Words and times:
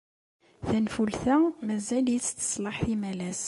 Tanfult-a 0.67 1.37
mazal-itt 1.65 2.27
teṣleḥ 2.39 2.77
imalas. 2.93 3.39